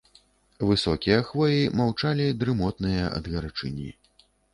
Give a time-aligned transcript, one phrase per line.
[0.69, 3.87] Высокія хвоі маўчалі, дрымотныя ад гарачыні.